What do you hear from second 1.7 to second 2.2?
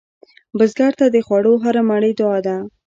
مړۍ